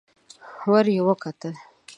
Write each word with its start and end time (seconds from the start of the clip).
ور 0.69 0.85
ويې 0.93 1.13
کتل. 1.23 1.53